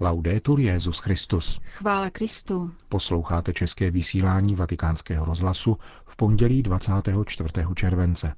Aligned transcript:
Laudetur 0.00 0.60
Jezus 0.60 0.98
Christus. 0.98 1.60
Chvála 1.64 2.10
Kristu. 2.10 2.70
Posloucháte 2.88 3.52
české 3.52 3.90
vysílání 3.90 4.54
Vatikánského 4.54 5.24
rozhlasu 5.24 5.76
v 6.06 6.16
pondělí 6.16 6.62
24. 6.62 7.48
července. 7.74 8.32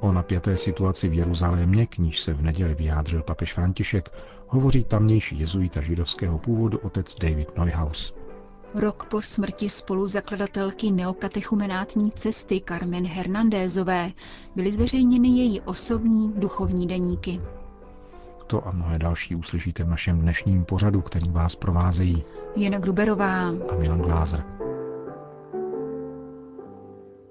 O 0.00 0.12
napjaté 0.12 0.56
situaci 0.56 1.08
v 1.08 1.14
Jeruzalémě, 1.14 1.86
k 1.86 1.98
níž 1.98 2.20
se 2.20 2.34
v 2.34 2.42
neděli 2.42 2.74
vyjádřil 2.74 3.22
papež 3.22 3.52
František, 3.52 4.08
hovoří 4.46 4.84
tamnější 4.84 5.38
jezuita 5.38 5.80
židovského 5.80 6.38
původu 6.38 6.78
otec 6.78 7.14
David 7.14 7.58
Neuhaus. 7.58 8.14
Rok 8.74 9.04
po 9.04 9.20
smrti 9.22 9.70
spoluzakladatelky 9.70 10.90
neokatechumenátní 10.90 12.10
cesty 12.10 12.62
Carmen 12.68 13.06
Hernandézové 13.06 14.12
byly 14.56 14.72
zveřejněny 14.72 15.28
její 15.28 15.60
osobní 15.60 16.32
duchovní 16.36 16.86
deníky. 16.86 17.40
To 18.46 18.66
a 18.68 18.70
mnohé 18.70 18.98
další 18.98 19.34
uslyšíte 19.34 19.84
v 19.84 19.88
našem 19.88 20.20
dnešním 20.20 20.64
pořadu, 20.64 21.00
který 21.00 21.30
vás 21.30 21.54
provázejí 21.54 22.22
Jana 22.56 22.78
Gruberová 22.78 23.48
a 23.48 23.74
Milan 23.78 24.00
Glázer. 24.00 24.44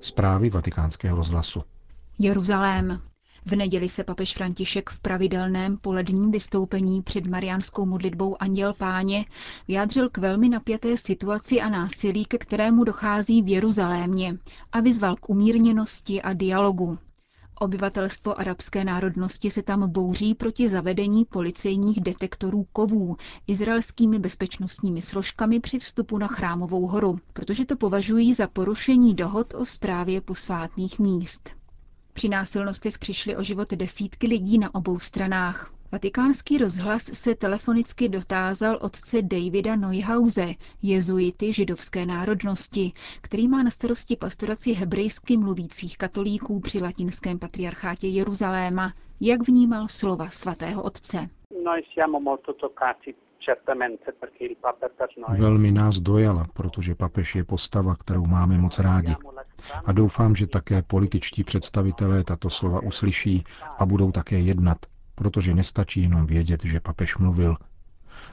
Zprávy 0.02 0.50
vatikánského 0.50 1.18
rozhlasu. 1.18 1.64
Jeruzalém. 2.20 3.02
V 3.46 3.56
neděli 3.56 3.90
se 3.90 4.04
papež 4.04 4.34
František 4.34 4.90
v 4.90 5.00
pravidelném 5.00 5.78
poledním 5.78 6.32
vystoupení 6.32 7.02
před 7.02 7.26
mariánskou 7.26 7.86
modlitbou 7.86 8.42
Anděl 8.42 8.74
Páně 8.74 9.26
vyjádřil 9.68 10.10
k 10.10 10.18
velmi 10.18 10.50
napjaté 10.50 10.98
situaci 10.98 11.62
a 11.62 11.70
násilí, 11.70 12.26
ke 12.26 12.38
kterému 12.38 12.84
dochází 12.84 13.42
v 13.42 13.48
Jeruzalémě 13.48 14.38
a 14.72 14.80
vyzval 14.80 15.16
k 15.16 15.30
umírněnosti 15.30 16.22
a 16.22 16.34
dialogu. 16.34 16.98
Obyvatelstvo 17.60 18.40
arabské 18.40 18.84
národnosti 18.84 19.52
se 19.52 19.64
tam 19.64 19.92
bouří 19.92 20.36
proti 20.36 20.70
zavedení 20.70 21.26
policejních 21.26 22.00
detektorů 22.02 22.66
kovů 22.74 23.18
izraelskými 23.48 24.20
bezpečnostními 24.20 25.02
složkami 25.02 25.60
při 25.60 25.80
vstupu 25.80 26.18
na 26.18 26.28
Chrámovou 26.28 26.88
horu, 26.88 27.20
protože 27.34 27.66
to 27.66 27.76
považují 27.78 28.34
za 28.34 28.48
porušení 28.48 29.16
dohod 29.16 29.54
o 29.54 29.66
správě 29.66 30.22
posvátných 30.22 31.00
míst. 31.00 31.61
Při 32.14 32.30
násilnostech 32.30 33.00
přišly 33.00 33.36
o 33.36 33.44
život 33.44 33.72
desítky 33.72 34.28
lidí 34.28 34.58
na 34.58 34.76
obou 34.76 35.00
stranách. 35.00 35.74
Vatikánský 35.92 36.58
rozhlas 36.58 37.04
se 37.04 37.36
telefonicky 37.36 38.10
dotázal 38.10 38.78
otce 38.82 39.22
Davida 39.22 39.76
Neuhause, 39.76 40.54
jezuity 40.82 41.54
židovské 41.54 42.06
národnosti, 42.06 42.92
který 43.22 43.48
má 43.48 43.64
na 43.64 43.72
starosti 43.72 44.16
pastoraci 44.16 44.72
hebrejsky 44.72 45.38
mluvících 45.38 45.98
katolíků 45.98 46.60
při 46.60 46.80
latinském 46.80 47.40
patriarchátě 47.40 48.08
Jeruzaléma, 48.08 48.94
jak 49.22 49.48
vnímal 49.48 49.88
slova 49.88 50.30
svatého 50.30 50.84
otce. 50.84 51.30
Velmi 55.38 55.72
nás 55.72 56.00
dojala, 56.00 56.48
protože 56.54 56.96
papež 56.96 57.36
je 57.36 57.44
postava, 57.44 57.96
kterou 57.96 58.26
máme 58.26 58.58
moc 58.58 58.80
rádi. 58.80 59.16
A 59.86 59.92
doufám, 59.92 60.36
že 60.36 60.48
také 60.48 60.82
političtí 60.82 61.44
představitelé 61.44 62.24
tato 62.24 62.50
slova 62.50 62.80
uslyší 62.84 63.44
a 63.78 63.86
budou 63.86 64.12
také 64.12 64.40
jednat, 64.40 64.78
protože 65.16 65.54
nestačí 65.54 66.02
jenom 66.02 66.26
vědět, 66.26 66.64
že 66.64 66.80
papež 66.80 67.18
mluvil. 67.18 67.58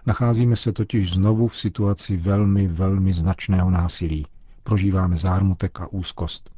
Nacházíme 0.06 0.56
se 0.56 0.72
totiž 0.72 1.12
znovu 1.12 1.48
v 1.48 1.58
situaci 1.58 2.16
velmi, 2.16 2.68
velmi 2.68 3.12
značného 3.12 3.70
násilí. 3.70 4.26
Prožíváme 4.62 5.16
zármutek 5.16 5.80
a 5.80 5.86
úzkost. 5.86 6.50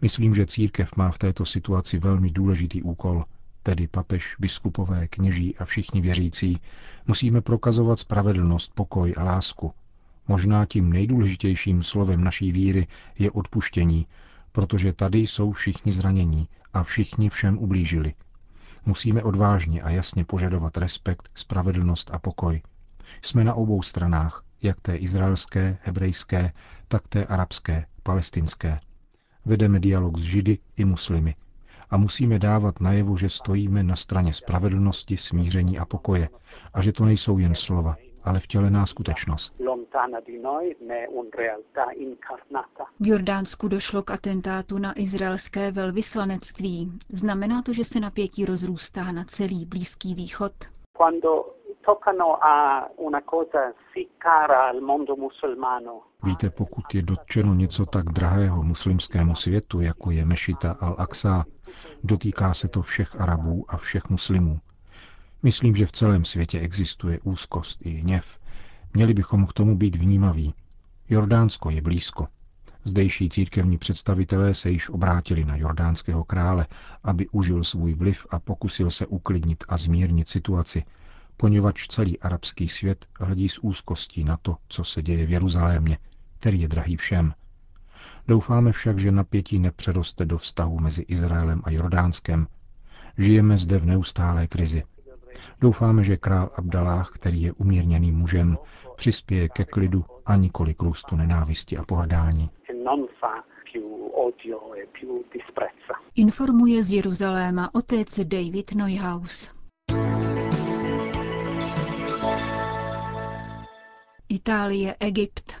Myslím, 0.00 0.34
že 0.34 0.46
církev 0.46 0.96
má 0.96 1.10
v 1.10 1.18
této 1.18 1.44
situaci 1.44 1.98
velmi 1.98 2.30
důležitý 2.30 2.82
úkol, 2.82 3.24
tedy 3.64 3.88
papež, 3.88 4.36
biskupové, 4.38 5.08
kněží 5.08 5.56
a 5.56 5.64
všichni 5.64 6.00
věřící, 6.00 6.60
musíme 7.06 7.40
prokazovat 7.40 7.98
spravedlnost, 7.98 8.72
pokoj 8.74 9.14
a 9.16 9.24
lásku. 9.24 9.72
Možná 10.28 10.66
tím 10.66 10.92
nejdůležitějším 10.92 11.82
slovem 11.82 12.24
naší 12.24 12.52
víry 12.52 12.86
je 13.18 13.30
odpuštění, 13.30 14.06
protože 14.52 14.92
tady 14.92 15.18
jsou 15.18 15.52
všichni 15.52 15.92
zranění 15.92 16.48
a 16.74 16.82
všichni 16.82 17.28
všem 17.28 17.58
ublížili. 17.58 18.14
Musíme 18.86 19.22
odvážně 19.22 19.82
a 19.82 19.90
jasně 19.90 20.24
požadovat 20.24 20.76
respekt, 20.76 21.28
spravedlnost 21.34 22.10
a 22.14 22.18
pokoj. 22.18 22.62
Jsme 23.22 23.44
na 23.44 23.54
obou 23.54 23.82
stranách, 23.82 24.44
jak 24.62 24.80
té 24.80 24.96
izraelské, 24.96 25.78
hebrejské, 25.82 26.52
tak 26.88 27.08
té 27.08 27.26
arabské, 27.26 27.86
palestinské. 28.02 28.80
Vedeme 29.44 29.80
dialog 29.80 30.18
s 30.18 30.22
židy 30.22 30.58
i 30.76 30.84
muslimy. 30.84 31.34
A 31.90 31.96
musíme 31.96 32.38
dávat 32.38 32.80
najevu, 32.80 33.16
že 33.16 33.28
stojíme 33.28 33.82
na 33.82 33.96
straně 33.96 34.34
spravedlnosti, 34.34 35.16
smíření 35.16 35.78
a 35.78 35.84
pokoje 35.84 36.28
a 36.74 36.82
že 36.82 36.92
to 36.92 37.04
nejsou 37.04 37.38
jen 37.38 37.54
slova, 37.54 37.96
ale 38.24 38.40
vtělená 38.40 38.86
skutečnost. 38.86 39.54
V 43.00 43.06
Jordánsku 43.06 43.68
došlo 43.68 44.02
k 44.02 44.10
atentátu 44.10 44.78
na 44.78 44.92
izraelské 45.00 45.72
velvyslanectví. 45.72 46.92
Znamená 47.08 47.62
to, 47.62 47.72
že 47.72 47.84
se 47.84 48.00
napětí 48.00 48.44
rozrůstá 48.44 49.12
na 49.12 49.24
celý 49.24 49.66
Blízký 49.66 50.14
východ? 50.14 50.52
Víte, 56.22 56.50
pokud 56.50 56.94
je 56.94 57.02
dotčeno 57.02 57.54
něco 57.54 57.86
tak 57.86 58.04
drahého 58.04 58.62
muslimskému 58.62 59.34
světu, 59.34 59.80
jako 59.80 60.10
je 60.10 60.24
Mešita 60.24 60.74
al-Aqsa, 60.74 61.44
dotýká 62.04 62.54
se 62.54 62.68
to 62.68 62.82
všech 62.82 63.20
Arabů 63.20 63.64
a 63.68 63.76
všech 63.76 64.08
muslimů. 64.08 64.58
Myslím, 65.42 65.76
že 65.76 65.86
v 65.86 65.92
celém 65.92 66.24
světě 66.24 66.60
existuje 66.60 67.20
úzkost 67.20 67.86
i 67.86 67.90
hněv. 67.90 68.38
Měli 68.94 69.14
bychom 69.14 69.46
k 69.46 69.52
tomu 69.52 69.76
být 69.76 69.96
vnímaví. 69.96 70.54
Jordánsko 71.08 71.70
je 71.70 71.82
blízko. 71.82 72.28
Zdejší 72.84 73.28
církevní 73.28 73.78
představitelé 73.78 74.54
se 74.54 74.70
již 74.70 74.88
obrátili 74.90 75.44
na 75.44 75.56
jordánského 75.56 76.24
krále, 76.24 76.66
aby 77.02 77.28
užil 77.28 77.64
svůj 77.64 77.94
vliv 77.94 78.26
a 78.30 78.38
pokusil 78.38 78.90
se 78.90 79.06
uklidnit 79.06 79.64
a 79.68 79.76
zmírnit 79.76 80.28
situaci, 80.28 80.84
poněvadž 81.36 81.86
celý 81.86 82.20
arabský 82.20 82.68
svět 82.68 83.06
hledí 83.20 83.48
s 83.48 83.58
úzkostí 83.58 84.24
na 84.24 84.36
to, 84.36 84.56
co 84.68 84.84
se 84.84 85.02
děje 85.02 85.26
v 85.26 85.30
Jeruzalémě, 85.30 85.98
který 86.38 86.60
je 86.60 86.68
drahý 86.68 86.96
všem. 86.96 87.34
Doufáme 88.28 88.72
však, 88.72 88.98
že 88.98 89.12
napětí 89.12 89.58
nepřeroste 89.58 90.24
do 90.24 90.38
vztahu 90.38 90.78
mezi 90.78 91.02
Izraelem 91.02 91.60
a 91.64 91.70
Jordánskem. 91.70 92.46
Žijeme 93.18 93.58
zde 93.58 93.78
v 93.78 93.86
neustálé 93.86 94.46
krizi. 94.46 94.82
Doufáme, 95.60 96.04
že 96.04 96.16
král 96.16 96.50
Abdalách, 96.56 97.10
který 97.14 97.42
je 97.42 97.52
umírněným 97.52 98.14
mužem, 98.14 98.58
přispěje 98.96 99.48
ke 99.48 99.64
klidu 99.64 100.04
a 100.26 100.36
nikoli 100.36 100.74
k 100.74 100.82
růstu 100.82 101.16
nenávisti 101.16 101.76
a 101.76 101.84
pohrdání. 101.84 102.50
Informuje 106.14 106.82
z 106.82 106.92
Jeruzaléma 106.92 107.74
otec 107.74 108.18
David 108.18 108.72
Neuhaus. 108.74 109.53
Itálie, 114.34 114.96
Egypt. 115.00 115.52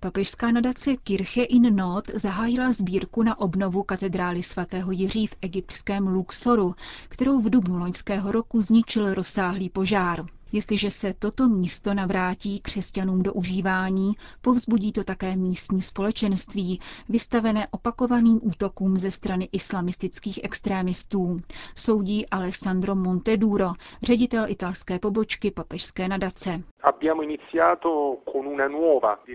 Papežská 0.00 0.50
nadace 0.52 0.96
Kirche 0.96 1.42
in 1.42 1.76
Not 1.76 2.08
zahájila 2.14 2.70
sbírku 2.70 3.22
na 3.22 3.38
obnovu 3.40 3.82
katedrály 3.82 4.42
svatého 4.42 4.92
Jiří 4.92 5.26
v 5.26 5.36
egyptském 5.40 6.06
Luxoru, 6.06 6.74
kterou 7.08 7.40
v 7.40 7.50
dubnu 7.50 7.78
loňského 7.78 8.32
roku 8.32 8.60
zničil 8.60 9.14
rozsáhlý 9.14 9.68
požár. 9.68 10.26
Jestliže 10.52 10.90
se 10.90 11.14
toto 11.18 11.48
místo 11.48 11.94
navrátí 11.94 12.60
křesťanům 12.60 13.22
do 13.22 13.32
užívání, 13.32 14.12
povzbudí 14.40 14.92
to 14.92 15.04
také 15.04 15.36
místní 15.36 15.82
společenství, 15.82 16.80
vystavené 17.08 17.68
opakovaným 17.70 18.40
útokům 18.42 18.96
ze 18.96 19.10
strany 19.10 19.48
islamistických 19.52 20.40
extrémistů. 20.42 21.40
Soudí 21.74 22.28
Alessandro 22.28 22.94
Monteduro, 22.94 23.72
ředitel 24.02 24.44
italské 24.48 24.98
pobočky 24.98 25.50
papežské 25.50 26.08
nadace. 26.08 26.62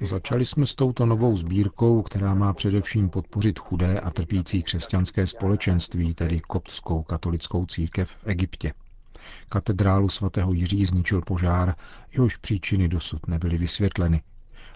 Začali 0.01 0.45
jsme 0.45 0.67
s 0.67 0.75
touto 0.75 1.05
novou 1.05 1.37
sbírkou, 1.37 2.01
která 2.01 2.33
má 2.33 2.53
především 2.53 3.09
podpořit 3.09 3.59
chudé 3.59 3.99
a 3.99 4.09
trpící 4.11 4.63
křesťanské 4.63 5.27
společenství, 5.27 6.13
tedy 6.13 6.39
koptskou 6.39 7.03
katolickou 7.03 7.65
církev 7.65 8.09
v 8.09 8.27
Egyptě. 8.27 8.73
Katedrálu 9.49 10.09
svatého 10.09 10.53
Jiří 10.53 10.85
zničil 10.85 11.21
požár, 11.21 11.75
jehož 12.11 12.37
příčiny 12.37 12.87
dosud 12.87 13.27
nebyly 13.27 13.57
vysvětleny. 13.57 14.21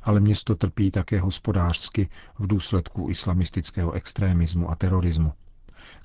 Ale 0.03 0.19
město 0.19 0.55
trpí 0.55 0.91
také 0.91 1.19
hospodářsky 1.19 2.09
v 2.39 2.47
důsledku 2.47 3.09
islamistického 3.09 3.91
extrémismu 3.91 4.69
a 4.71 4.75
terorismu. 4.75 5.33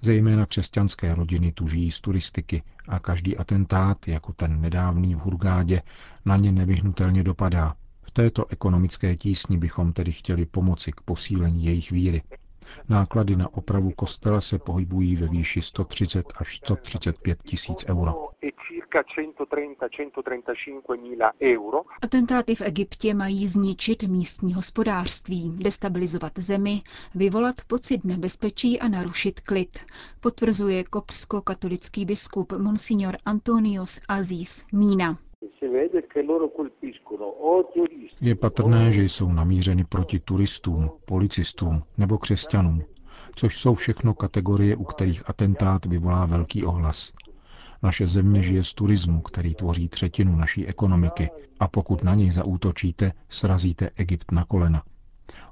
Zejména 0.00 0.46
křesťanské 0.46 1.14
rodiny 1.14 1.52
tuží 1.52 1.90
z 1.90 2.00
turistiky 2.00 2.62
a 2.88 2.98
každý 2.98 3.36
atentát, 3.36 4.08
jako 4.08 4.32
ten 4.32 4.60
nedávný 4.60 5.14
v 5.14 5.18
Hurgádě, 5.18 5.82
na 6.24 6.36
ně 6.36 6.52
nevyhnutelně 6.52 7.22
dopadá. 7.22 7.74
V 8.02 8.10
této 8.10 8.46
ekonomické 8.50 9.16
tísni 9.16 9.58
bychom 9.58 9.92
tedy 9.92 10.12
chtěli 10.12 10.46
pomoci 10.46 10.92
k 10.92 11.00
posílení 11.00 11.64
jejich 11.64 11.90
víry. 11.90 12.22
Náklady 12.88 13.36
na 13.36 13.54
opravu 13.54 13.90
kostela 13.90 14.40
se 14.40 14.58
pohybují 14.58 15.16
ve 15.16 15.28
výši 15.28 15.62
130 15.62 16.32
až 16.36 16.56
135 16.56 17.42
tisíc 17.42 17.84
euro. 17.88 18.28
Atentáty 22.02 22.54
v 22.54 22.60
Egyptě 22.60 23.14
mají 23.14 23.48
zničit 23.48 24.02
místní 24.02 24.54
hospodářství, 24.54 25.52
destabilizovat 25.56 26.32
zemi, 26.38 26.82
vyvolat 27.14 27.54
pocit 27.66 28.04
nebezpečí 28.04 28.80
a 28.80 28.88
narušit 28.88 29.40
klid, 29.40 29.78
potvrzuje 30.20 30.84
kopsko-katolický 30.84 32.04
biskup 32.04 32.52
Monsignor 32.52 33.16
Antonios 33.24 34.00
Aziz 34.08 34.64
Mína. 34.72 35.18
Je 38.20 38.34
patrné, 38.34 38.92
že 38.92 39.02
jsou 39.02 39.32
namířeny 39.32 39.84
proti 39.84 40.18
turistům, 40.20 40.90
policistům 41.04 41.82
nebo 41.98 42.18
křesťanům, 42.18 42.82
což 43.34 43.58
jsou 43.58 43.74
všechno 43.74 44.14
kategorie, 44.14 44.76
u 44.76 44.84
kterých 44.84 45.30
atentát 45.30 45.86
vyvolá 45.86 46.26
velký 46.26 46.64
ohlas. 46.64 47.12
Naše 47.82 48.06
země 48.06 48.42
žije 48.42 48.64
z 48.64 48.74
turismu, 48.74 49.20
který 49.20 49.54
tvoří 49.54 49.88
třetinu 49.88 50.36
naší 50.36 50.66
ekonomiky 50.66 51.30
a 51.60 51.68
pokud 51.68 52.04
na 52.04 52.14
něj 52.14 52.30
zaútočíte, 52.30 53.12
srazíte 53.28 53.90
Egypt 53.96 54.32
na 54.32 54.44
kolena. 54.44 54.82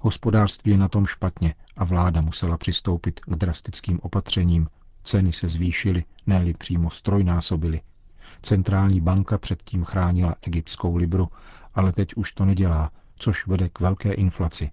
Hospodářství 0.01 0.71
je 0.71 0.79
na 0.79 0.89
tom 0.89 1.07
špatně 1.07 1.55
a 1.77 1.85
vláda 1.85 2.21
musela 2.21 2.59
přistoupit 2.59 3.21
k 3.21 3.37
drastickým 3.37 4.01
opatřením. 4.03 4.69
Ceny 5.03 5.33
se 5.33 5.49
zvýšily, 5.49 6.05
ne 6.27 6.53
přímo 6.59 6.91
strojnásobily. 6.91 7.81
Centrální 8.43 9.01
banka 9.01 9.39
předtím 9.39 9.85
chránila 9.85 10.35
egyptskou 10.43 10.97
libru, 10.97 11.29
ale 11.75 11.93
teď 11.93 12.15
už 12.15 12.33
to 12.33 12.45
nedělá, 12.45 12.91
což 13.17 13.47
vede 13.47 13.69
k 13.69 13.81
velké 13.81 14.13
inflaci. 14.13 14.71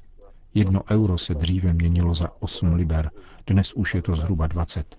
Jedno 0.54 0.82
euro 0.92 1.18
se 1.18 1.34
dříve 1.34 1.74
měnilo 1.74 2.14
za 2.14 2.32
8 2.40 2.74
liber, 2.74 3.12
dnes 3.48 3.74
už 3.74 3.96
je 3.96 4.02
to 4.02 4.16
zhruba 4.16 4.48
20. 4.48 4.96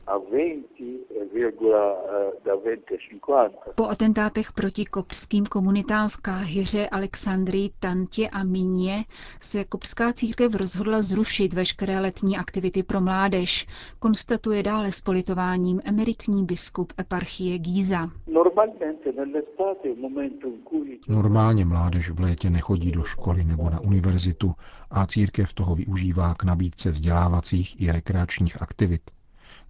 Po 3.74 3.88
atentátech 3.88 4.52
proti 4.52 4.84
kopským 4.84 5.46
komunitám 5.46 6.08
v 6.08 6.16
Káhyře, 6.16 6.88
Alexandrii, 6.88 7.70
Tantě 7.80 8.28
a 8.28 8.44
Mině 8.44 9.04
se 9.40 9.64
kopská 9.64 10.12
církev 10.12 10.54
rozhodla 10.54 11.02
zrušit 11.02 11.54
veškeré 11.54 12.00
letní 12.00 12.38
aktivity 12.38 12.82
pro 12.82 13.00
mládež, 13.00 13.66
konstatuje 13.98 14.62
dále 14.62 14.92
s 14.92 15.00
politováním 15.00 15.80
emeritní 15.84 16.44
biskup 16.44 16.92
eparchie 17.00 17.58
Gíza. 17.58 18.10
Normálně 21.08 21.64
mládež 21.64 22.10
v 22.10 22.20
létě 22.20 22.50
nechodí 22.50 22.92
do 22.92 23.02
školy 23.02 23.44
nebo 23.44 23.70
na 23.70 23.80
univerzitu 23.80 24.54
a 24.90 25.06
církev 25.06 25.52
toho 25.52 25.74
využívá 25.74 26.34
k 26.34 26.44
nabídce 26.44 26.90
vzdělávacích 26.90 27.80
i 27.80 27.92
rekreačních 27.92 28.62
aktivit. 28.62 29.00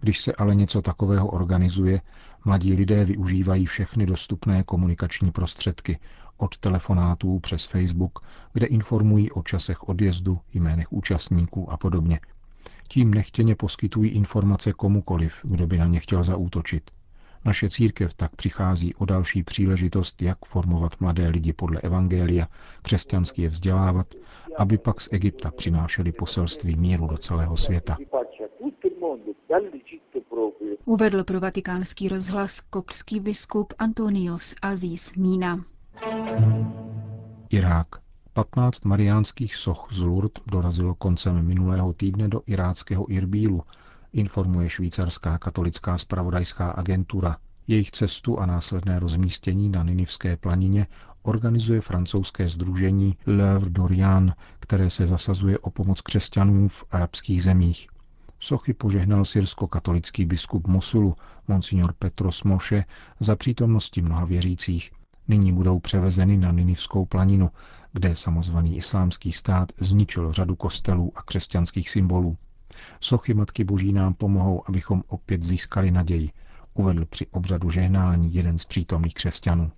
Když 0.01 0.21
se 0.21 0.33
ale 0.33 0.55
něco 0.55 0.81
takového 0.81 1.27
organizuje, 1.27 2.01
mladí 2.45 2.73
lidé 2.73 3.05
využívají 3.05 3.65
všechny 3.65 4.05
dostupné 4.05 4.63
komunikační 4.63 5.31
prostředky, 5.31 5.99
od 6.37 6.57
telefonátů 6.57 7.39
přes 7.39 7.65
Facebook, 7.65 8.19
kde 8.53 8.65
informují 8.65 9.31
o 9.31 9.43
časech 9.43 9.89
odjezdu, 9.89 10.39
jménech 10.53 10.91
účastníků 10.93 11.71
a 11.71 11.77
podobně. 11.77 12.19
Tím 12.87 13.13
nechtěně 13.13 13.55
poskytují 13.55 14.09
informace 14.09 14.73
komukoliv, 14.73 15.35
kdo 15.43 15.67
by 15.67 15.77
na 15.77 15.85
ně 15.85 15.99
chtěl 15.99 16.23
zaútočit. 16.23 16.91
Naše 17.45 17.69
církev 17.69 18.13
tak 18.13 18.35
přichází 18.35 18.95
o 18.95 19.05
další 19.05 19.43
příležitost, 19.43 20.21
jak 20.21 20.37
formovat 20.45 21.01
mladé 21.01 21.27
lidi 21.27 21.53
podle 21.53 21.81
Evangelia, 21.81 22.47
křesťansky 22.81 23.41
je 23.41 23.49
vzdělávat, 23.49 24.07
aby 24.57 24.77
pak 24.77 25.01
z 25.01 25.09
Egypta 25.11 25.51
přinášeli 25.51 26.11
poselství 26.11 26.75
míru 26.75 27.07
do 27.07 27.17
celého 27.17 27.57
světa. 27.57 27.97
Uvedl 30.85 31.23
pro 31.23 31.39
vatikánský 31.39 32.09
rozhlas 32.09 32.59
kopský 32.59 33.19
biskup 33.19 33.73
Antonios 33.79 34.55
Aziz 34.61 35.13
Mína. 35.15 35.65
Irák. 37.49 37.87
15 38.33 38.85
mariánských 38.85 39.55
soch 39.55 39.87
z 39.91 39.99
Lourdes 40.01 40.43
dorazilo 40.51 40.95
koncem 40.95 41.45
minulého 41.45 41.93
týdne 41.93 42.27
do 42.27 42.41
iráckého 42.47 43.11
Irbílu, 43.11 43.63
informuje 44.13 44.69
švýcarská 44.69 45.37
katolická 45.37 45.97
spravodajská 45.97 46.69
agentura. 46.71 47.37
Jejich 47.67 47.91
cestu 47.91 48.39
a 48.39 48.45
následné 48.45 48.99
rozmístění 48.99 49.69
na 49.69 49.83
Ninivské 49.83 50.37
planině 50.37 50.87
organizuje 51.23 51.81
francouzské 51.81 52.47
združení 52.47 53.17
L'Œuvre 53.27 53.69
d'Orient, 53.69 54.33
které 54.59 54.89
se 54.89 55.07
zasazuje 55.07 55.59
o 55.59 55.69
pomoc 55.69 56.01
křesťanům 56.01 56.67
v 56.67 56.83
arabských 56.91 57.43
zemích. 57.43 57.87
Sochy 58.43 58.73
požehnal 58.73 59.25
syrsko-katolický 59.25 60.25
biskup 60.25 60.67
Mosulu, 60.67 61.15
monsignor 61.47 61.93
Petros 61.99 62.43
Moše, 62.43 62.85
za 63.19 63.35
přítomnosti 63.35 64.01
mnoha 64.01 64.25
věřících. 64.25 64.91
Nyní 65.27 65.53
budou 65.53 65.79
převezeny 65.79 66.37
na 66.37 66.51
Ninivskou 66.51 67.05
planinu, 67.05 67.49
kde 67.93 68.15
samozvaný 68.15 68.77
islámský 68.77 69.31
stát 69.31 69.71
zničil 69.79 70.33
řadu 70.33 70.55
kostelů 70.55 71.11
a 71.15 71.21
křesťanských 71.21 71.89
symbolů. 71.89 72.37
Sochy 73.01 73.33
Matky 73.33 73.63
Boží 73.63 73.93
nám 73.93 74.13
pomohou, 74.13 74.63
abychom 74.69 75.03
opět 75.07 75.43
získali 75.43 75.91
naději, 75.91 76.31
uvedl 76.73 77.05
při 77.05 77.27
obřadu 77.27 77.69
žehnání 77.69 78.33
jeden 78.33 78.57
z 78.59 78.65
přítomných 78.65 79.13
křesťanů. 79.13 79.71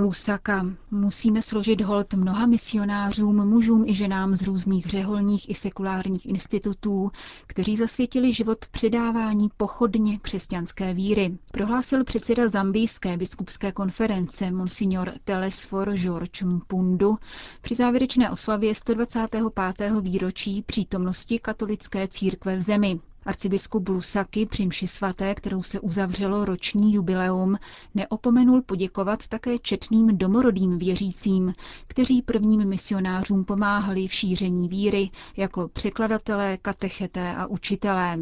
Lusaka. 0.00 0.66
Musíme 0.90 1.42
složit 1.42 1.80
hold 1.80 2.14
mnoha 2.14 2.46
misionářům, 2.46 3.48
mužům 3.48 3.84
i 3.88 3.94
ženám 3.94 4.36
z 4.36 4.42
různých 4.42 4.86
řeholních 4.86 5.50
i 5.50 5.54
sekulárních 5.54 6.26
institutů, 6.26 7.10
kteří 7.46 7.76
zasvětili 7.76 8.32
život 8.32 8.66
předávání 8.70 9.48
pochodně 9.56 10.18
křesťanské 10.18 10.94
víry, 10.94 11.38
prohlásil 11.52 12.04
předseda 12.04 12.48
Zambijské 12.48 13.16
biskupské 13.16 13.72
konference 13.72 14.50
Monsignor 14.50 15.12
Telesfor 15.24 15.92
George 15.96 16.42
Mpundu 16.42 17.18
při 17.60 17.74
závěrečné 17.74 18.30
oslavě 18.30 18.74
125. 18.74 19.92
výročí 20.00 20.62
přítomnosti 20.62 21.38
katolické 21.38 22.08
církve 22.08 22.56
v 22.56 22.60
zemi. 22.62 23.00
Arcibiskup 23.30 23.88
Lusaki 23.88 24.46
při 24.46 24.66
mši 24.66 24.86
svaté, 24.86 25.34
kterou 25.34 25.62
se 25.62 25.80
uzavřelo 25.80 26.44
roční 26.44 26.94
jubileum, 26.94 27.56
neopomenul 27.94 28.62
poděkovat 28.62 29.28
také 29.28 29.58
četným 29.58 30.18
domorodým 30.18 30.78
věřícím, 30.78 31.52
kteří 31.86 32.22
prvním 32.22 32.64
misionářům 32.68 33.44
pomáhali 33.44 34.08
v 34.08 34.12
šíření 34.12 34.68
víry 34.68 35.10
jako 35.36 35.68
překladatelé, 35.68 36.56
katecheté 36.62 37.34
a 37.36 37.46
učitelé. 37.46 38.18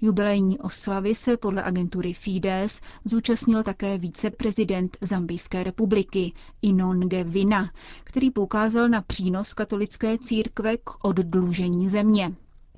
Jubilejní 0.00 0.58
oslavy 0.58 1.14
se 1.14 1.36
podle 1.36 1.62
agentury 1.62 2.14
Fides 2.14 2.80
zúčastnil 3.04 3.62
také 3.62 3.98
viceprezident 3.98 4.96
Zambijské 5.00 5.62
republiky 5.64 6.32
Inonge 6.62 7.24
Vina, 7.24 7.70
který 8.04 8.30
poukázal 8.30 8.88
na 8.88 9.02
přínos 9.02 9.54
katolické 9.54 10.18
církve 10.18 10.76
k 10.76 10.90
oddlužení 11.04 11.88
země. 11.88 12.32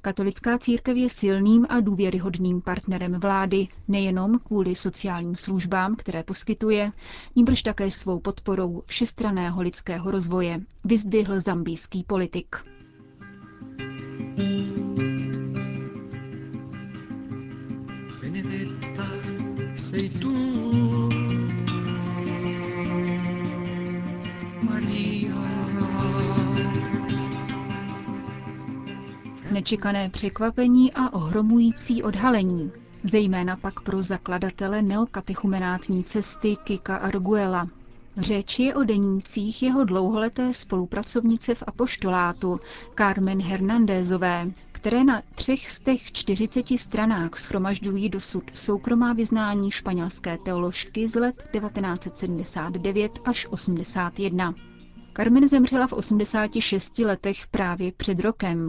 Katolická 0.04 0.58
církev 0.58 0.96
je 0.96 1.10
silným 1.10 1.66
a 1.68 1.80
důvěryhodným 1.80 2.60
partnerem 2.60 3.12
vlády 3.20 3.68
nejenom 3.88 4.38
kvůli 4.38 4.74
sociálním 4.74 5.36
službám, 5.36 5.96
které 5.96 6.22
poskytuje, 6.22 6.92
níbrž 7.36 7.62
také 7.62 7.90
svou 7.90 8.20
podporou 8.20 8.82
všestraného 8.86 9.62
lidského 9.62 10.10
rozvoje, 10.10 10.60
vyzdvihl 10.84 11.40
zambijský 11.40 12.02
politik. 12.04 12.56
Benedetta 18.20 19.06
sei 19.76 20.08
tu, 20.08 20.83
Nečekané 29.52 30.10
překvapení 30.10 30.92
a 30.92 31.12
ohromující 31.12 32.02
odhalení, 32.02 32.70
zejména 33.04 33.56
pak 33.56 33.80
pro 33.80 34.02
zakladatele 34.02 34.82
neokatechumenátní 34.82 36.04
cesty 36.04 36.56
Kika 36.64 36.96
Arguela. 36.96 37.68
Řeč 38.16 38.58
je 38.58 38.74
o 38.74 38.84
denících 38.84 39.62
jeho 39.62 39.84
dlouholeté 39.84 40.54
spolupracovnice 40.54 41.54
v 41.54 41.62
apoštolátu 41.66 42.60
Carmen 42.98 43.42
Hernandézové, 43.42 44.50
které 44.72 45.04
na 45.04 45.22
třech 45.34 45.70
z 45.70 45.80
těch 45.80 46.12
40 46.12 46.66
stranách 46.76 47.36
schromažďují 47.38 48.08
dosud 48.08 48.44
soukromá 48.54 49.12
vyznání 49.12 49.70
španělské 49.70 50.38
teoložky 50.44 51.08
z 51.08 51.14
let 51.14 51.34
1979 51.52 53.12
až 53.24 53.46
81. 53.50 54.54
Carmen 55.16 55.48
zemřela 55.48 55.86
v 55.86 55.92
86 55.92 56.98
letech 56.98 57.46
právě 57.46 57.92
před 57.92 58.20
rokem. 58.20 58.68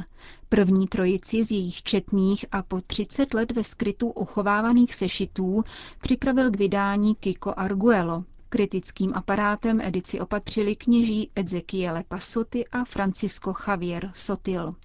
První 0.50 0.88
trojici 0.88 1.44
z 1.44 1.52
jejich 1.52 1.84
četných 1.84 2.46
a 2.52 2.62
po 2.64 2.82
30 2.82 3.34
let 3.34 3.52
ve 3.52 3.64
skrytu 3.64 4.10
uchovávaných 4.12 4.96
sešitů 4.96 5.64
připravil 6.02 6.52
k 6.52 6.58
vydání 6.58 7.16
Kiko 7.16 7.54
Arguello. 7.58 8.24
Kritickým 8.50 9.12
aparátem 9.16 9.82
edici 9.82 10.20
opatřili 10.20 10.76
kněží 10.76 11.32
Ezekiele 11.36 12.04
Pasoty 12.08 12.66
a 12.72 12.86
Francisco 12.86 13.54
Javier 13.68 14.12
Sotil. 14.14 14.76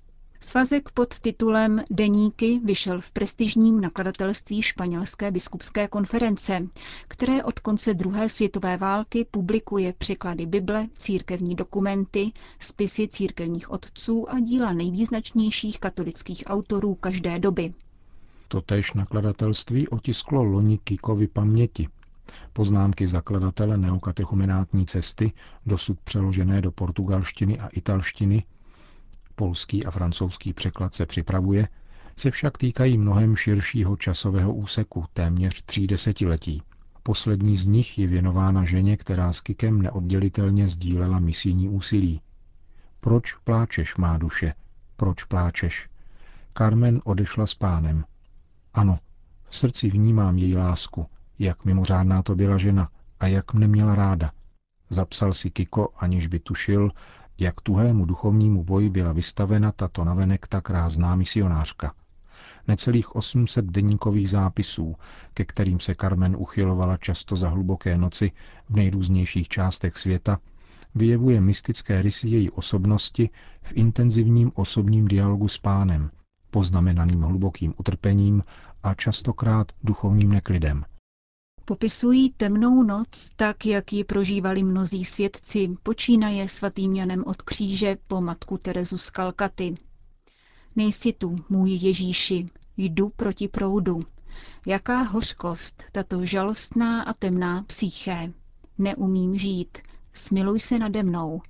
Svazek 0.42 0.90
pod 0.90 1.18
titulem 1.20 1.82
Deníky 1.90 2.60
vyšel 2.64 3.00
v 3.00 3.10
prestižním 3.10 3.80
nakladatelství 3.80 4.62
Španělské 4.62 5.30
biskupské 5.30 5.88
konference, 5.88 6.66
které 7.08 7.44
od 7.44 7.58
konce 7.58 7.94
druhé 7.94 8.28
světové 8.28 8.76
války 8.76 9.26
publikuje 9.30 9.92
překlady 9.98 10.46
Bible, 10.46 10.86
církevní 10.98 11.54
dokumenty, 11.54 12.32
spisy 12.58 13.08
církevních 13.08 13.70
otců 13.70 14.30
a 14.30 14.40
díla 14.40 14.72
nejvýznačnějších 14.72 15.80
katolických 15.80 16.44
autorů 16.46 16.94
každé 16.94 17.38
doby. 17.38 17.74
Totež 18.48 18.92
nakladatelství 18.92 19.88
otisklo 19.88 20.42
loni 20.44 20.78
Kikovi 20.78 21.26
paměti. 21.26 21.88
Poznámky 22.52 23.06
zakladatele 23.06 23.76
neokatechumenátní 23.76 24.86
cesty, 24.86 25.32
dosud 25.66 26.00
přeložené 26.00 26.60
do 26.62 26.72
portugalštiny 26.72 27.58
a 27.60 27.68
italštiny, 27.68 28.44
polský 29.40 29.86
a 29.86 29.90
francouzský 29.90 30.52
překlad 30.52 30.94
se 30.94 31.06
připravuje, 31.06 31.68
se 32.16 32.30
však 32.30 32.58
týkají 32.58 32.98
mnohem 32.98 33.36
širšího 33.36 33.96
časového 33.96 34.54
úseku, 34.54 35.04
téměř 35.12 35.62
tří 35.62 35.86
desetiletí. 35.86 36.62
Poslední 37.02 37.56
z 37.56 37.66
nich 37.66 37.98
je 37.98 38.06
věnována 38.06 38.64
ženě, 38.64 38.96
která 38.96 39.32
s 39.32 39.40
Kikem 39.40 39.82
neoddělitelně 39.82 40.68
sdílela 40.68 41.18
misijní 41.18 41.68
úsilí. 41.68 42.20
Proč 43.00 43.34
pláčeš, 43.34 43.96
má 43.96 44.18
duše? 44.18 44.54
Proč 44.96 45.24
pláčeš? 45.24 45.88
Carmen 46.58 47.00
odešla 47.04 47.46
s 47.46 47.54
pánem. 47.54 48.04
Ano, 48.74 48.98
v 49.48 49.56
srdci 49.56 49.90
vnímám 49.90 50.38
její 50.38 50.56
lásku, 50.56 51.06
jak 51.38 51.64
mimořádná 51.64 52.22
to 52.22 52.34
byla 52.34 52.58
žena 52.58 52.88
a 53.20 53.26
jak 53.26 53.54
mne 53.54 53.68
měla 53.68 53.94
ráda. 53.94 54.32
Zapsal 54.90 55.34
si 55.34 55.50
Kiko, 55.50 55.88
aniž 55.96 56.26
by 56.26 56.38
tušil, 56.38 56.90
jak 57.40 57.60
tuhému 57.60 58.04
duchovnímu 58.04 58.64
boji 58.64 58.90
byla 58.90 59.12
vystavena 59.12 59.72
tato 59.72 60.04
navenek 60.04 60.46
tak 60.46 60.70
rázná 60.70 61.16
misionářka. 61.16 61.94
Necelých 62.68 63.16
800 63.16 63.64
denníkových 63.64 64.28
zápisů, 64.30 64.96
ke 65.34 65.44
kterým 65.44 65.80
se 65.80 65.94
Carmen 66.00 66.36
uchylovala 66.38 66.96
často 66.96 67.36
za 67.36 67.48
hluboké 67.48 67.98
noci 67.98 68.32
v 68.70 68.76
nejrůznějších 68.76 69.48
částech 69.48 69.96
světa, 69.96 70.38
vyjevuje 70.94 71.40
mystické 71.40 72.02
rysy 72.02 72.28
její 72.28 72.50
osobnosti 72.50 73.30
v 73.62 73.72
intenzivním 73.72 74.52
osobním 74.54 75.08
dialogu 75.08 75.48
s 75.48 75.58
pánem, 75.58 76.10
poznamenaným 76.50 77.22
hlubokým 77.22 77.74
utrpením 77.78 78.44
a 78.82 78.94
častokrát 78.94 79.72
duchovním 79.84 80.28
neklidem. 80.32 80.84
Popisují 81.70 82.30
temnou 82.30 82.82
noc 82.82 83.30
tak, 83.36 83.66
jak 83.66 83.92
ji 83.92 84.04
prožívali 84.04 84.62
mnozí 84.62 85.04
svědci, 85.04 85.68
počínaje 85.82 86.48
svatým 86.48 86.94
Janem 86.96 87.24
od 87.26 87.42
kříže 87.42 87.96
po 88.06 88.20
matku 88.20 88.58
Terezu 88.58 88.98
z 88.98 89.10
Kalkaty. 89.10 89.74
Nejsi 90.76 91.12
tu, 91.12 91.36
můj 91.48 91.70
Ježíši, 91.70 92.46
jdu 92.76 93.08
proti 93.08 93.48
proudu. 93.48 94.00
Jaká 94.66 95.02
hořkost, 95.02 95.84
tato 95.92 96.26
žalostná 96.26 97.02
a 97.02 97.12
temná 97.12 97.62
psyché. 97.62 98.32
Neumím 98.78 99.38
žít, 99.38 99.78
smiluj 100.12 100.60
se 100.60 100.78
nade 100.78 101.02
mnou. 101.02 101.42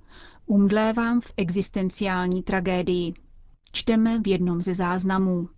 Umdlévám 0.45 1.21
v 1.21 1.33
existenciální 1.37 2.43
tragédii. 2.43 3.13
Čteme 3.71 4.19
v 4.19 4.27
jednom 4.27 4.61
ze 4.61 4.75
záznamů. 4.75 5.49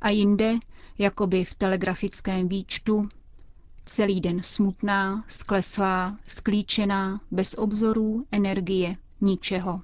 A 0.00 0.08
jinde, 0.10 0.54
jakoby 0.98 1.44
v 1.44 1.54
telegrafickém 1.54 2.48
výčtu, 2.48 3.08
Celý 3.94 4.20
den 4.20 4.42
smutná, 4.42 5.24
skleslá, 5.28 6.16
sklíčená, 6.26 7.20
bez 7.30 7.54
obzorů, 7.58 8.26
energie, 8.30 8.96
ničeho. 9.20 9.80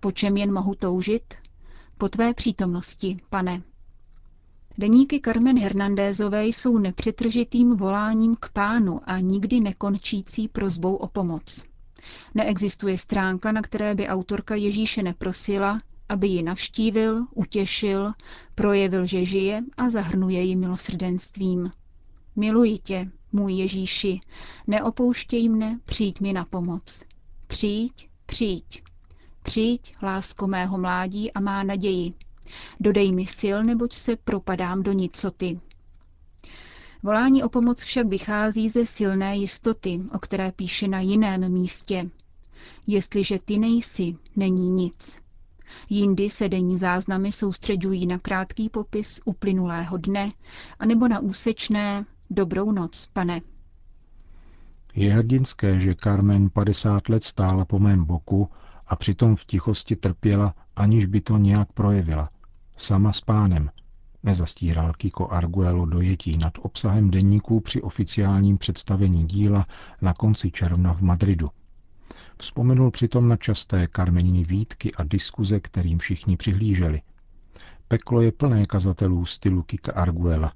Po 0.00 0.12
čem 0.12 0.36
jen 0.36 0.52
mohu 0.52 0.74
toužit? 0.74 1.34
Po 1.98 2.08
tvé 2.08 2.34
přítomnosti, 2.34 3.16
pane. 3.30 3.62
Deníky 4.78 5.20
Carmen 5.24 5.58
Hernandézové 5.58 6.46
jsou 6.46 6.78
nepřetržitým 6.78 7.76
voláním 7.76 8.36
k 8.36 8.48
pánu 8.52 9.00
a 9.04 9.18
nikdy 9.18 9.60
nekončící 9.60 10.48
prozbou 10.48 10.94
o 10.96 11.08
pomoc. 11.08 11.64
Neexistuje 12.34 12.98
stránka, 12.98 13.52
na 13.52 13.62
které 13.62 13.94
by 13.94 14.08
autorka 14.08 14.54
Ježíše 14.54 15.02
neprosila, 15.02 15.80
aby 16.08 16.28
ji 16.28 16.42
navštívil, 16.42 17.26
utěšil, 17.34 18.12
projevil, 18.54 19.06
že 19.06 19.24
žije 19.24 19.62
a 19.76 19.90
zahrnuje 19.90 20.42
ji 20.42 20.56
milosrdenstvím. 20.56 21.70
Miluji 22.36 22.78
tě, 22.78 23.10
můj 23.32 23.52
Ježíši, 23.52 24.20
neopouštěj 24.66 25.48
mne, 25.48 25.80
přijď 25.84 26.20
mi 26.20 26.32
na 26.32 26.44
pomoc. 26.44 27.02
Přijď, 27.46 28.08
přijď. 28.26 28.82
Přijď, 29.42 29.94
lásko 30.02 30.46
mého 30.46 30.78
mládí 30.78 31.32
a 31.32 31.40
má 31.40 31.62
naději. 31.62 32.12
Dodej 32.80 33.12
mi 33.12 33.26
sil, 33.38 33.56
neboť 33.64 33.92
se 33.92 34.16
propadám 34.16 34.82
do 34.82 34.92
nicoty. 34.92 35.60
Volání 37.02 37.42
o 37.42 37.48
pomoc 37.48 37.82
však 37.82 38.06
vychází 38.06 38.68
ze 38.68 38.86
silné 38.86 39.36
jistoty, 39.36 40.00
o 40.14 40.18
které 40.18 40.52
píše 40.52 40.88
na 40.88 41.00
jiném 41.00 41.52
místě. 41.52 42.10
Jestliže 42.86 43.38
ty 43.38 43.58
nejsi, 43.58 44.16
není 44.36 44.70
nic. 44.70 45.18
Jindy 45.90 46.30
se 46.30 46.48
denní 46.48 46.78
záznamy 46.78 47.32
soustředují 47.32 48.06
na 48.06 48.18
krátký 48.18 48.68
popis 48.68 49.20
uplynulého 49.24 49.96
dne, 49.96 50.32
anebo 50.78 51.08
na 51.08 51.20
úsečné 51.20 52.04
Dobrou 52.34 52.72
noc, 52.72 53.06
pane. 53.06 53.40
Je 54.94 55.12
hrdinské, 55.14 55.80
že 55.80 55.94
Carmen 55.94 56.50
50 56.50 57.08
let 57.08 57.24
stála 57.24 57.64
po 57.64 57.78
mém 57.78 58.04
boku 58.04 58.48
a 58.86 58.96
přitom 58.96 59.36
v 59.36 59.44
tichosti 59.44 59.96
trpěla, 59.96 60.54
aniž 60.76 61.06
by 61.06 61.20
to 61.20 61.38
nějak 61.38 61.72
projevila. 61.72 62.30
Sama 62.76 63.12
s 63.12 63.20
pánem, 63.20 63.70
nezastíral 64.22 64.92
Kiko 64.92 65.28
Arguello 65.28 65.86
dojetí 65.86 66.36
nad 66.38 66.52
obsahem 66.62 67.10
denníků 67.10 67.60
při 67.60 67.82
oficiálním 67.82 68.58
představení 68.58 69.26
díla 69.26 69.66
na 70.02 70.14
konci 70.14 70.50
června 70.50 70.94
v 70.94 71.02
Madridu. 71.02 71.50
Vzpomenul 72.38 72.90
přitom 72.90 73.28
na 73.28 73.36
časté 73.36 73.88
Carmeniny 73.96 74.44
výtky 74.44 74.94
a 74.94 75.04
diskuze, 75.04 75.60
kterým 75.60 75.98
všichni 75.98 76.36
přihlíželi. 76.36 77.00
Peklo 77.88 78.20
je 78.20 78.32
plné 78.32 78.66
kazatelů 78.66 79.26
stylu 79.26 79.62
Kika 79.62 79.92
Arguela 79.92 80.52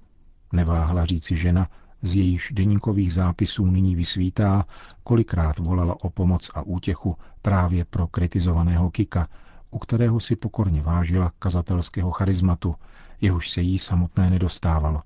neváhla 0.56 1.06
říci 1.06 1.36
žena, 1.36 1.68
z 2.02 2.16
jejíž 2.16 2.52
deníkových 2.54 3.12
zápisů 3.12 3.66
nyní 3.66 3.94
vysvítá, 3.94 4.64
kolikrát 5.04 5.58
volala 5.58 6.04
o 6.04 6.10
pomoc 6.10 6.50
a 6.54 6.62
útěchu 6.62 7.16
právě 7.42 7.84
pro 7.84 8.06
kritizovaného 8.06 8.90
Kika, 8.90 9.28
u 9.70 9.78
kterého 9.78 10.20
si 10.20 10.36
pokorně 10.36 10.82
vážila 10.82 11.32
kazatelského 11.38 12.10
charizmatu, 12.10 12.74
jehož 13.20 13.50
se 13.50 13.60
jí 13.60 13.78
samotné 13.78 14.30
nedostávalo. 14.30 15.02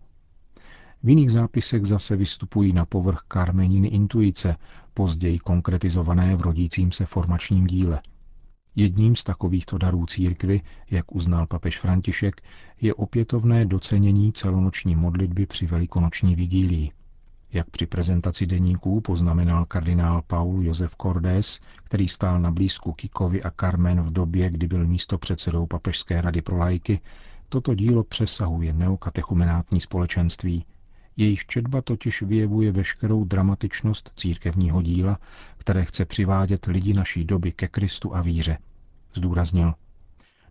V 1.02 1.08
jiných 1.08 1.32
zápisech 1.32 1.86
zase 1.86 2.16
vystupují 2.16 2.72
na 2.72 2.84
povrch 2.84 3.20
Karmeniny 3.28 3.88
intuice, 3.88 4.56
později 4.94 5.38
konkretizované 5.38 6.36
v 6.36 6.40
rodícím 6.40 6.92
se 6.92 7.06
formačním 7.06 7.66
díle– 7.66 8.00
Jedním 8.76 9.16
z 9.16 9.24
takovýchto 9.24 9.78
darů 9.78 10.06
církvy, 10.06 10.60
jak 10.90 11.14
uznal 11.14 11.46
papež 11.46 11.78
František, 11.78 12.40
je 12.80 12.94
opětovné 12.94 13.64
docenění 13.64 14.32
celonoční 14.32 14.96
modlitby 14.96 15.46
při 15.46 15.66
velikonoční 15.66 16.36
vigílii. 16.36 16.90
Jak 17.52 17.70
při 17.70 17.86
prezentaci 17.86 18.46
deníků 18.46 19.00
poznamenal 19.00 19.64
kardinál 19.64 20.22
Paul 20.26 20.62
Josef 20.62 20.96
Cordes, 21.02 21.60
který 21.84 22.08
stál 22.08 22.40
na 22.40 22.50
blízku 22.50 22.92
Kikovi 22.92 23.42
a 23.42 23.50
Carmen 23.60 24.00
v 24.00 24.12
době, 24.12 24.50
kdy 24.50 24.66
byl 24.68 24.86
místo 24.86 25.18
předsedou 25.18 25.66
Papežské 25.66 26.20
rady 26.20 26.42
pro 26.42 26.56
lajky, 26.56 27.00
toto 27.48 27.74
dílo 27.74 28.04
přesahuje 28.04 28.72
neokatechumenátní 28.72 29.80
společenství. 29.80 30.64
Jejich 31.16 31.46
četba 31.46 31.82
totiž 31.82 32.22
vyjevuje 32.22 32.72
veškerou 32.72 33.24
dramatičnost 33.24 34.12
církevního 34.16 34.82
díla, 34.82 35.18
které 35.60 35.84
chce 35.84 36.04
přivádět 36.04 36.66
lidi 36.66 36.94
naší 36.94 37.24
doby 37.24 37.52
ke 37.52 37.68
Kristu 37.68 38.16
a 38.16 38.22
víře. 38.22 38.58
Zdůraznil. 39.14 39.74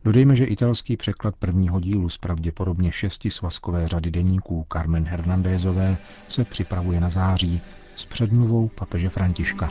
Dodejme, 0.03 0.35
že 0.35 0.45
italský 0.45 0.97
překlad 0.97 1.35
prvního 1.35 1.79
dílu 1.79 2.09
z 2.09 2.17
pravděpodobně 2.17 2.91
šesti 2.91 3.31
svazkové 3.31 3.87
řady 3.87 4.11
deníků 4.11 4.65
Carmen 4.73 5.05
Hernandézové 5.05 5.97
se 6.27 6.45
připravuje 6.45 7.01
na 7.01 7.09
září 7.09 7.61
s 7.95 8.05
předmluvou 8.05 8.67
papeže 8.67 9.09
Františka. 9.09 9.69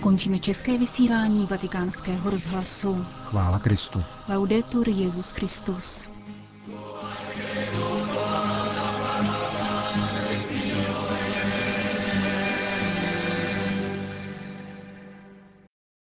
Končíme 0.00 0.38
české 0.38 0.78
vysílání 0.78 1.46
vatikánského 1.50 2.30
rozhlasu. 2.30 3.06
Chvála 3.24 3.58
Kristu. 3.58 4.02
Laudetur 4.28 4.88
Jezus 4.88 5.30
Christus. 5.30 6.13